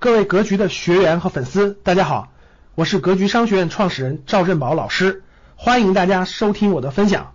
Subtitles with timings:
[0.00, 2.28] 各位格局的学员和粉丝，大家好，
[2.76, 5.24] 我是格局商学院创始人赵振宝老师，
[5.56, 7.32] 欢迎大家收听我的分享。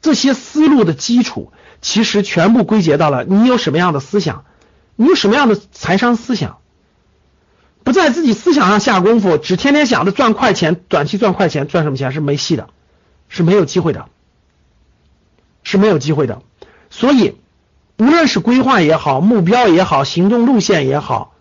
[0.00, 1.52] 这些思路的基础，
[1.82, 4.46] 其实全部归结到了你有什么样的思想，
[4.94, 6.60] 你有什么样的财商思想，
[7.84, 12.70] 不在自己思想上下功夫，只天天想着赚快钱，短期赚快钱，赚什么钱是没戏的，
[13.28, 14.08] 是没有机会的，
[15.62, 16.40] 是没有机会的。
[16.88, 17.36] 所以，
[17.98, 21.34] 无论是规划也好，目标也好，行动路线也好。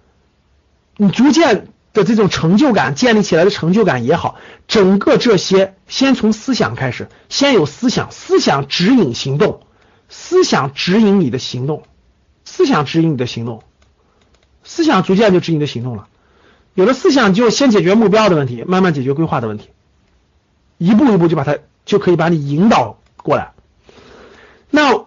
[0.98, 4.36] 你逐渐的这种成就感建立起来的成就感也好，
[4.68, 9.62] 整个这些先从思想开始，先有思想，思想指引行动，
[10.10, 11.84] 思想指引你的行动，
[12.44, 13.64] 思想指引你的行动，
[14.64, 16.08] 思想逐渐就指引你的行动了。
[16.74, 19.70] 有了思想，就先解决目标的问题，慢慢解决规划的问题，
[20.78, 23.52] 一步一步就把它就可以把你引导过来。
[24.70, 25.06] 那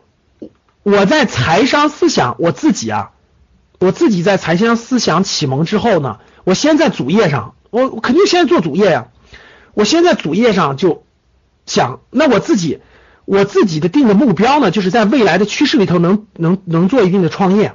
[0.82, 3.10] 我在财商思想，我自己啊。
[3.78, 9.08] 我自己在财商思想启蒙之后呢，我先在主页上，我我肯定先做主页呀。
[9.75, 11.05] 我先在主页上就
[11.66, 12.80] 想，那我自己
[13.25, 17.75] 我自己的定的目标呢，就是在未来的趋势里头能能能做一定的创业。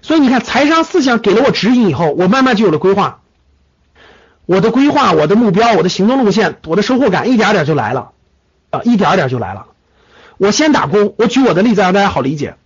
[0.00, 3.20] 所以你看，财商思想给了我指引以后，我慢慢就有了规划。
[4.46, 8.12] 我的规划、我的目标、我的行动路线、我的收获感，一点点就来了
[8.70, 9.66] 啊，一点点就来了。
[10.38, 12.56] 我先打工，我举我的例子让大家好理解。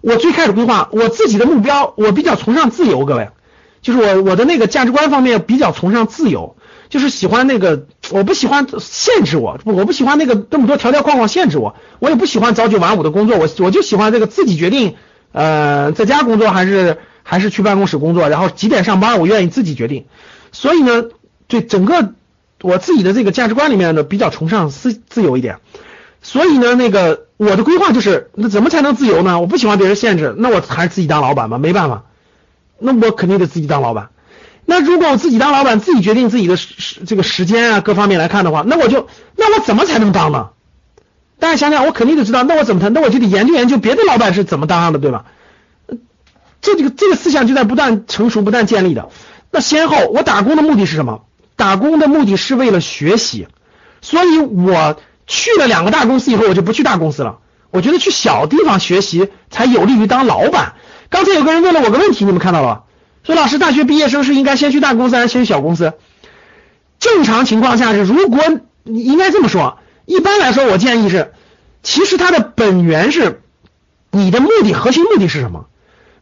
[0.00, 3.30] 我最开始规划我自己的目标，我比较崇尚自由，各位，
[3.82, 6.56] 就是我我的那个价值观方面比较崇尚自由，
[6.88, 14.96] 就是喜欢那个，我不喜欢限制我，我不喜欢那个那么多条条框框限制我，我也不喜欢早九晚五的工作，我我就喜欢这个自己决定，
[15.32, 20.06] 呃，在家工作还是还是去办公室工作，然后几点上班我愿意自己决定，
[20.52, 21.04] 所以呢，
[21.46, 22.14] 对整个
[22.62, 25.58] 我自己的这个价值观里面呢，比较崇尚自自由一点。
[26.20, 29.40] 所以呢，那个我的规划就是，那怎么才能自由呢？
[29.40, 32.02] 我不喜欢别人限制，那我还是自己当老板吧，没办法，
[32.80, 34.10] 那我肯定得自己当老板。
[34.66, 40.48] 那如果我自己当老板，自己决定自己的时这个时间啊，各方面来看的话，那我就那我怎么才能当呢？
[41.38, 42.92] 大家想想，我肯定得知道，那我怎么谈？
[42.92, 45.26] 那我就得研究研究别的老板是怎么当的，对吧？
[46.60, 49.10] 这这个这个思想就在不断成熟、不断建立的。
[49.52, 51.22] 那先后，我打工的目的是什么？
[51.54, 53.46] 打工的目的是为了学习，
[54.00, 54.98] 所以我。
[55.28, 57.38] 去了两个大公司以后，我就不去大公司了。
[57.70, 60.72] 我觉得去小地方学习才有利于当老板。
[61.10, 62.82] 刚才有个人问了我个问题，你们看到了吧？
[63.22, 65.92] 说老师，大学毕业生是应该先去大公司还是先去小公司？
[66.98, 68.42] 正常情况下是，如果
[68.82, 69.78] 你应该这么说。
[70.06, 71.32] 一般来说，我建议是，
[71.82, 73.42] 其实它的本源是
[74.10, 75.66] 你的目的，核心目的是什么？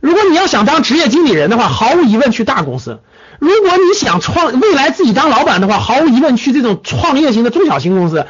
[0.01, 2.99] 如果你要想当职业经理人的话，毫无疑问去大公司；
[3.39, 8.27] 如果你想创未来自己当老板的话，毫无疑问去这种创业型的中小型公司。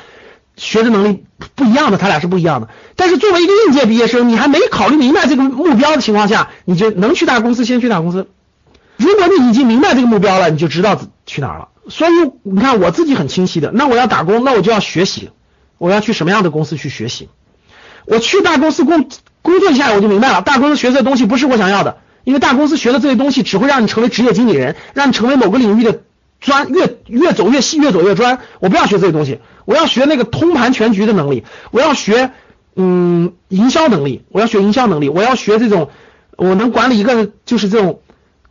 [0.56, 1.24] 学的能力
[1.54, 2.68] 不一样的，他俩是不一样的。
[2.96, 8.28] 但是作为一个应届毕业生，你还没考虑明白这个目标的情况下，你就能去大公司，先去大公司。
[8.96, 11.68] 如果你已经明白这个目标了，你就知道去哪儿了。
[11.88, 12.10] 所以
[12.42, 13.70] 你看，我自己很清晰的。
[13.72, 15.30] 那我要打工，那我就要学习，
[15.78, 17.28] 我要去什么样的公司去学习？
[18.06, 19.08] 我去大公司工
[19.42, 26.00] 工作一下，我就明白了，大公司学的东西不是我想要的，因为大公司学的这些东西只会让你成为职业经理人，让你成为某个领域的。
[26.46, 28.38] 专越越走越细，越走越专。
[28.60, 31.42] 我不要学这些东西，我要学那个通盘全局的能力。
[31.72, 32.30] 我要学
[32.76, 35.08] 嗯营销能力，我要学营销能力。
[35.08, 35.90] 我要学这种
[36.36, 38.00] 我能管理一个就是这种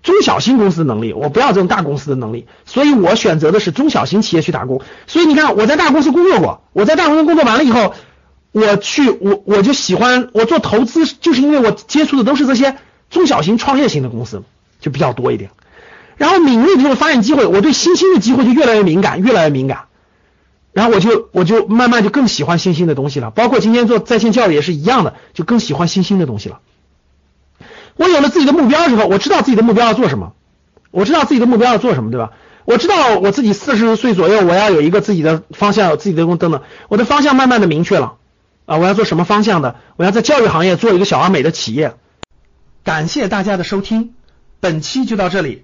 [0.03, 1.13] 中小型公司能力。
[1.13, 4.81] 我不要这种大公司的能力，所以我选择的是中小型企业去打工。
[5.07, 7.93] 所以你看我在大公司工作过，我在大公司工作完了以后，
[8.51, 12.75] 我去我我就喜欢我做投资，就是因为我接触的都是这些
[13.09, 14.43] 中小型创业型的公司，
[14.81, 15.51] 就比较多一点。
[16.17, 19.85] 然后敏锐的这种发现机会，我对新兴的机会就越来越敏感，越来越敏感。
[20.73, 26.59] 然后我就我就慢慢就更喜欢新兴的东西了，包括今天做在线教育也是一样的，就更喜欢新兴的东西了。
[27.95, 30.33] 我有了自己的目标之后，我知道自己的目标要做什么，
[30.91, 32.31] 我知道自己的目标要做什么，对吧？
[32.65, 38.15] 我知道我自己四十岁左右我要有一个自己的方向，有自己的工等等，我的方向慢慢的明确了
[38.65, 39.75] 啊，我要做什么方向的？
[39.95, 41.93] 我要在教育行业做一个小而美的企业。
[42.83, 44.13] 感谢大家的收听，
[44.59, 45.63] 本期就到这里。